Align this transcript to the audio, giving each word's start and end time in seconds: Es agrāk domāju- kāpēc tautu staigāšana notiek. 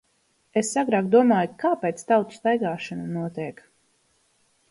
Es 0.61 0.69
agrāk 0.81 1.09
domāju- 1.15 1.51
kāpēc 1.65 2.01
tautu 2.11 2.39
staigāšana 2.39 3.05
notiek. 3.19 3.61